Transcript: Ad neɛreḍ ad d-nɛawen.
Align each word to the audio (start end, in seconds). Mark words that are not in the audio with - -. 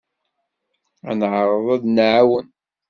Ad 1.09 1.15
neɛreḍ 1.19 1.67
ad 1.75 1.79
d-nɛawen. 1.83 2.47